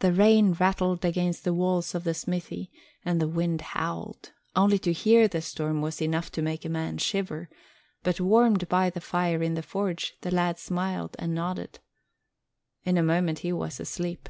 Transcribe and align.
The 0.00 0.12
rain 0.12 0.52
rattled 0.52 1.02
against 1.02 1.42
the 1.44 1.54
walls 1.54 1.94
of 1.94 2.04
the 2.04 2.12
smithy 2.12 2.70
and 3.02 3.18
the 3.18 3.26
wind 3.26 3.62
howled. 3.62 4.32
Only 4.54 4.78
to 4.80 4.92
hear 4.92 5.26
the 5.26 5.40
storm 5.40 5.80
was 5.80 6.02
enough 6.02 6.30
to 6.32 6.42
make 6.42 6.66
a 6.66 6.68
man 6.68 6.98
shiver, 6.98 7.48
but 8.02 8.20
warmed 8.20 8.68
by 8.68 8.90
the 8.90 9.00
fire 9.00 9.42
in 9.42 9.54
the 9.54 9.62
forge 9.62 10.18
the 10.20 10.30
lad 10.30 10.58
smiled 10.58 11.16
and 11.18 11.34
nodded. 11.34 11.78
In 12.84 12.98
a 12.98 13.02
moment 13.02 13.38
he 13.38 13.54
was 13.54 13.80
asleep. 13.80 14.28